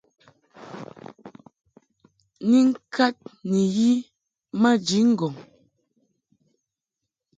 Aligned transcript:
Ni 2.49 2.59
ŋkad 2.69 3.15
ni 3.49 3.61
yi 3.75 3.91
maji 4.61 4.99
ŋgɔŋ. 5.11 5.33